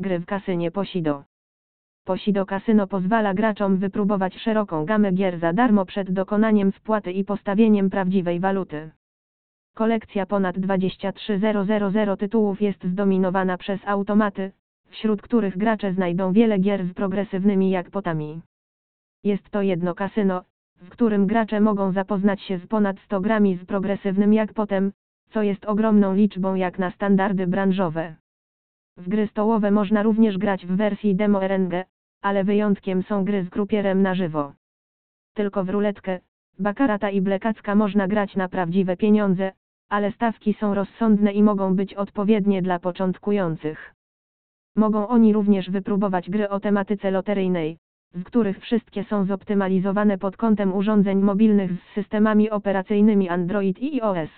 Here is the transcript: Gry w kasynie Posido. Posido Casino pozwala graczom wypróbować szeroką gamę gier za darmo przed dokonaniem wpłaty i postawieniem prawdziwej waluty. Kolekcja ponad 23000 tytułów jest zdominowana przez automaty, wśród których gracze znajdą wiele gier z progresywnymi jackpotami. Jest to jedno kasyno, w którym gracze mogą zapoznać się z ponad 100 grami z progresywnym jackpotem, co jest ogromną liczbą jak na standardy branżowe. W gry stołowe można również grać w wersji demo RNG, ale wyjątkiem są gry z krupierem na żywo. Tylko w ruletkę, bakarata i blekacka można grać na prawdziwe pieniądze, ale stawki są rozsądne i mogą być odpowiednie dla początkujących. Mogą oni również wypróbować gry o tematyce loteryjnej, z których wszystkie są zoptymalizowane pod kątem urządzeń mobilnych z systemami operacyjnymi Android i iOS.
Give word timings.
Gry 0.00 0.18
w 0.18 0.26
kasynie 0.26 0.70
Posido. 0.70 1.24
Posido 2.04 2.46
Casino 2.46 2.86
pozwala 2.86 3.34
graczom 3.34 3.76
wypróbować 3.76 4.36
szeroką 4.36 4.84
gamę 4.84 5.12
gier 5.12 5.38
za 5.38 5.52
darmo 5.52 5.84
przed 5.84 6.10
dokonaniem 6.10 6.72
wpłaty 6.72 7.12
i 7.12 7.24
postawieniem 7.24 7.90
prawdziwej 7.90 8.40
waluty. 8.40 8.90
Kolekcja 9.74 10.26
ponad 10.26 10.58
23000 10.58 12.16
tytułów 12.16 12.60
jest 12.60 12.84
zdominowana 12.84 13.58
przez 13.58 13.80
automaty, 13.86 14.52
wśród 14.90 15.22
których 15.22 15.58
gracze 15.58 15.92
znajdą 15.92 16.32
wiele 16.32 16.58
gier 16.58 16.86
z 16.86 16.94
progresywnymi 16.94 17.70
jackpotami. 17.70 18.40
Jest 19.24 19.50
to 19.50 19.62
jedno 19.62 19.94
kasyno, 19.94 20.44
w 20.76 20.88
którym 20.88 21.26
gracze 21.26 21.60
mogą 21.60 21.92
zapoznać 21.92 22.42
się 22.42 22.58
z 22.58 22.66
ponad 22.66 23.00
100 23.00 23.20
grami 23.20 23.58
z 23.62 23.64
progresywnym 23.64 24.34
jackpotem, 24.34 24.92
co 25.30 25.42
jest 25.42 25.64
ogromną 25.64 26.14
liczbą 26.14 26.54
jak 26.54 26.78
na 26.78 26.90
standardy 26.90 27.46
branżowe. 27.46 28.16
W 28.98 29.08
gry 29.08 29.26
stołowe 29.26 29.70
można 29.70 30.02
również 30.02 30.38
grać 30.38 30.66
w 30.66 30.76
wersji 30.76 31.14
demo 31.14 31.44
RNG, 31.44 31.84
ale 32.22 32.44
wyjątkiem 32.44 33.02
są 33.02 33.24
gry 33.24 33.44
z 33.44 33.50
krupierem 33.50 34.02
na 34.02 34.14
żywo. 34.14 34.52
Tylko 35.34 35.64
w 35.64 35.70
ruletkę, 35.70 36.20
bakarata 36.58 37.10
i 37.10 37.20
blekacka 37.20 37.74
można 37.74 38.08
grać 38.08 38.36
na 38.36 38.48
prawdziwe 38.48 38.96
pieniądze, 38.96 39.52
ale 39.88 40.12
stawki 40.12 40.54
są 40.54 40.74
rozsądne 40.74 41.32
i 41.32 41.42
mogą 41.42 41.76
być 41.76 41.94
odpowiednie 41.94 42.62
dla 42.62 42.78
początkujących. 42.78 43.94
Mogą 44.76 45.08
oni 45.08 45.32
również 45.32 45.70
wypróbować 45.70 46.30
gry 46.30 46.48
o 46.48 46.60
tematyce 46.60 47.10
loteryjnej, 47.10 47.78
z 48.14 48.24
których 48.24 48.60
wszystkie 48.60 49.04
są 49.04 49.24
zoptymalizowane 49.24 50.18
pod 50.18 50.36
kątem 50.36 50.74
urządzeń 50.74 51.20
mobilnych 51.20 51.72
z 51.72 51.94
systemami 51.94 52.50
operacyjnymi 52.50 53.28
Android 53.28 53.78
i 53.78 54.02
iOS. 54.02 54.30